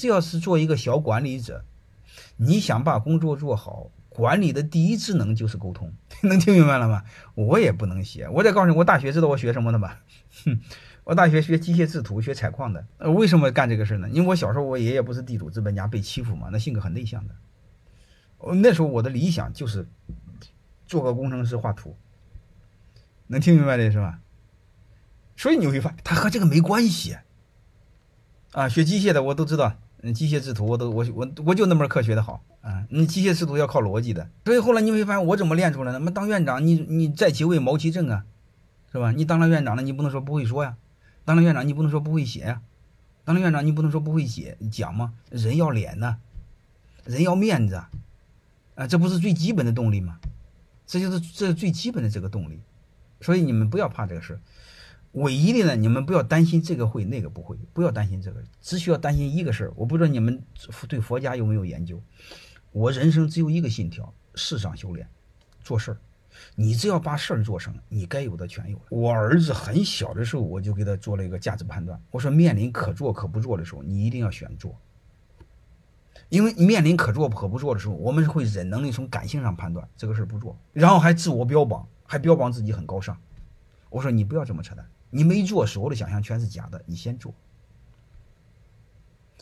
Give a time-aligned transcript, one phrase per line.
[0.00, 1.62] 这要是做一个小管理者，
[2.38, 5.92] 你想把工作做好，管理的第一职能就是沟通，
[6.24, 7.04] 能听明白了吗？
[7.34, 9.98] 我也不能写，我得告诉你，我大学知道我学什么的吗？
[10.44, 10.58] 哼，
[11.04, 12.86] 我大学学机械制图，学采矿的。
[12.96, 14.08] 呃，为什么干这个事呢？
[14.08, 17.34] 因为我小时候我爷爷不是地主资本家被欺负嘛，那性格很内向的。
[18.38, 19.86] 我那时候我的理想就是
[20.86, 21.94] 做个工程师画图，
[23.26, 24.20] 能听明白这是吧？
[25.36, 27.18] 所以你会发现，他和这个没关系。
[28.52, 32.86] 啊，学机械的我都知道，嗯，机械制图我都我我我就那门课学的好啊。
[32.88, 35.98] 你机械制图要靠逻辑的，所以后来你会发现我怎么练出来的？
[35.98, 38.24] 那么当院长，你你在其位谋其政啊，
[38.90, 39.12] 是吧？
[39.12, 40.76] 你当了院长了，你不能说不会说呀；
[41.24, 42.62] 当了院长，你不能说不会写呀；
[43.24, 45.12] 当了院长，你不能说不会写讲吗？
[45.30, 46.16] 人要脸呐，
[47.04, 47.90] 人要面子啊，
[48.76, 50.18] 啊这不是最基本的动力吗？
[50.86, 52.60] 这就是这最基本的这个动力。
[53.20, 54.40] 所以你们不要怕这个事。
[55.12, 59.72] 唯一的呢，你们不要担心这个会那个不会，不要担心这个，只需要担心一个事儿。
[59.74, 60.40] 我不知道你们
[60.88, 62.00] 对佛家有没有研究？
[62.70, 65.08] 我人生只有一个信条：世上修炼，
[65.62, 65.96] 做事儿。
[66.54, 68.84] 你只要把事儿做成，你该有的全有了。
[68.88, 72.00] 我儿子很小的时候，我就给他做了一个价值判断。
[72.12, 74.78] 我说，面临可做可不做的时候，你一定要选做，
[76.28, 83.20] 因为面临可做可不做的时候，我们会忍能力从感性上判断这个事儿不做，然后还自我标榜，还标榜自己很高尚。
[83.90, 84.88] 我说，你不要这么扯淡。
[85.10, 86.82] 你没做，所有的想象全是假的。
[86.86, 87.34] 你先做。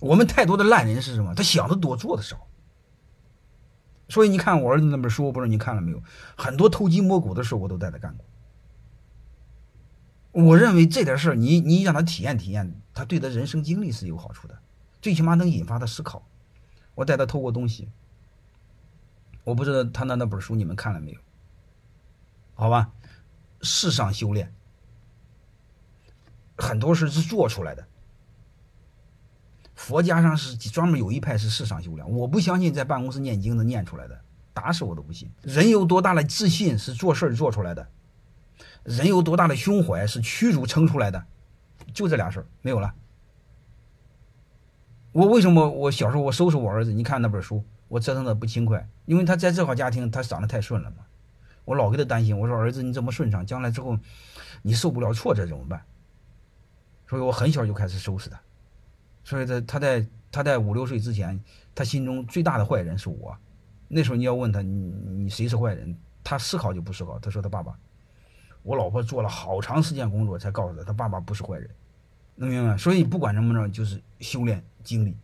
[0.00, 1.34] 我们太多的烂人是什么？
[1.34, 2.46] 他想的多，做的少。
[4.08, 6.02] 所以你看我儿子那本书，我不知道你看了没有？
[6.36, 8.24] 很多偷鸡摸狗的事我都带他干过。
[10.44, 14.58] 我认为这点事儿，你你让他体验体验，他对他人生经历是有好处的，
[15.00, 16.28] 最起码能引发他思考。
[16.94, 17.88] 我带他偷过东西，
[19.44, 21.20] 我不知道他那那本书你们看了没有？
[22.54, 22.92] 好吧，
[23.62, 24.54] 世上修炼。
[26.56, 27.86] 很多事是做出来的。
[29.74, 34.18] 佛家上是专门有一派是世上修炼，我不相信在办公室念经的念出来的，
[34.54, 35.30] 打死我都不信。
[35.42, 37.86] 人有多大的自信是做事做出来的，
[38.84, 41.22] 人有多大的胸怀是屈辱撑出来的，
[41.92, 42.94] 就这俩事儿没有了。
[45.12, 46.90] 我为什么我小时候我收拾我儿子？
[46.90, 50.96] 你看那本书，我折腾的不轻快，因为他在这号家庭他长得太顺了嘛，
[51.66, 53.98] 我老给他担心，我说儿子你这么顺畅，将来之后
[54.62, 55.82] 你受不了挫折怎么办？
[57.08, 58.40] 所以我很小就开始收拾他，
[59.22, 61.40] 所以他他在他在五六岁之前，
[61.74, 63.36] 他心中最大的坏人是我。
[63.88, 64.90] 那时候你要问他，你
[65.22, 65.96] 你谁是坏人？
[66.24, 67.78] 他思考就不思考，他说他爸爸。
[68.64, 71.70] 我老婆做了好长时间工作才告诉他，他爸爸不是坏人，
[72.34, 72.76] 能明白？
[72.76, 75.16] 所以不管怎么着，就是修炼经历。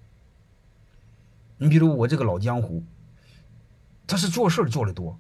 [1.59, 2.85] 你比如我这个老江湖，
[4.07, 5.19] 他是做事做的多，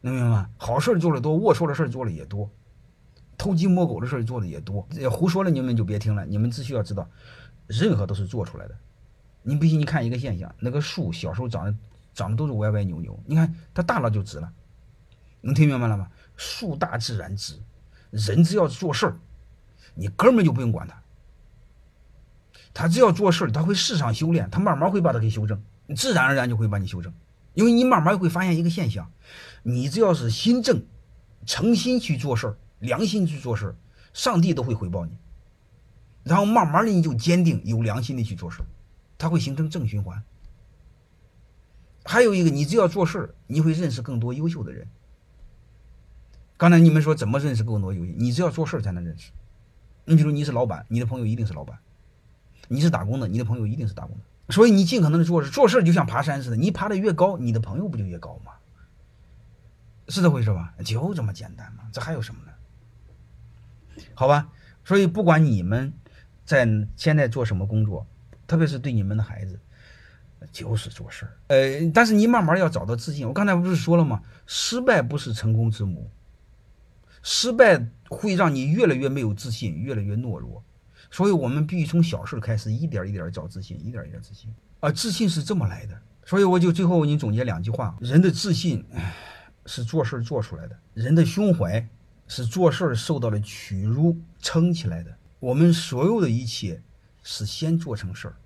[0.00, 0.48] 能明白？
[0.56, 2.48] 好事做的多，龌龊的事做的也多。
[3.38, 6.26] 偷鸡摸狗的事儿做的也多，胡说了你们就别听了。
[6.26, 7.08] 你们只需要知道，
[7.68, 8.76] 任何都是做出来的。
[9.42, 11.74] 你不信，你看一个现象，那个树小时候长得
[12.12, 14.52] 长得都是歪歪扭扭，你看它大了就直了。
[15.40, 16.10] 能听明白了吗？
[16.36, 17.54] 树大自然直，
[18.10, 19.16] 人只要做事儿，
[19.94, 21.00] 你根本就不用管他。
[22.74, 25.62] 他只要做事儿，他会市场修炼，他慢慢会把它给修正，
[25.96, 27.12] 自然而然就会把你修正。
[27.54, 29.10] 因为你慢慢会发现一个现象，
[29.62, 30.84] 你只要是心正，
[31.46, 32.56] 诚心去做事儿。
[32.80, 33.74] 良心去做事，
[34.12, 35.12] 上帝都会回报你。
[36.24, 38.62] 然后慢慢的你就坚定有良心的去做事，
[39.16, 40.22] 它会形成正循环。
[42.04, 44.88] 还有一个，你只要做事，你会认识更多优秀的人。
[46.56, 48.12] 刚才你们说怎么认识更多优秀？
[48.16, 49.30] 你只要做事才能认识。
[50.04, 51.76] 你比如你是老板，你的朋友一定是老板；
[52.68, 54.52] 你是打工的，你的朋友一定是打工的。
[54.52, 58.52] 所以你尽可能的做事，做事就像爬山似的，你爬的越高，你的朋友不就越高吗？
[60.08, 60.74] 是这回事吧？
[60.84, 62.47] 就这么简单嘛，这还有什么呢？
[64.14, 64.48] 好吧，
[64.84, 65.92] 所以不管你们
[66.44, 66.66] 在
[66.96, 68.06] 现在做什么工作，
[68.46, 69.58] 特别是对你们的孩子，
[70.50, 71.36] 就是做事儿。
[71.48, 73.26] 呃，但是你慢慢要找到自信。
[73.26, 74.22] 我刚才不是说了吗？
[74.46, 76.10] 失败不是成功之母，
[77.22, 80.62] 失败会让你越来越没有自信，越来越懦弱。
[81.10, 84.50] 所以我们必须从小事开始，一点一点找自信，一点一点自信。
[84.80, 86.00] 啊，自信是这么来的。
[86.24, 88.84] 所以我就最后给你总结两句话：人的自信
[89.66, 91.88] 是做事做出来的，人的胸怀。
[92.28, 95.12] 是做事受到了屈辱撑起来的。
[95.40, 96.80] 我们所有的一切
[97.24, 98.36] 是先做成事儿，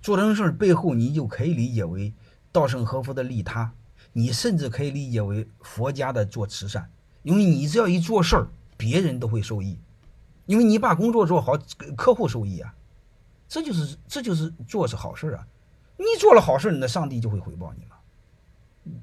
[0.00, 2.12] 做成事儿背后，你就可以理解为
[2.52, 3.72] 稻盛和夫的利他，
[4.12, 6.88] 你甚至可以理解为佛家的做慈善。
[7.22, 9.78] 因为你只要一做事儿，别人都会受益，
[10.46, 11.56] 因为你把工作做好，
[11.96, 12.74] 客户受益啊。
[13.48, 15.46] 这就是这就是做是好事啊。
[15.96, 17.96] 你做了好事，那上帝就会回报你嘛，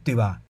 [0.04, 0.42] 对吧？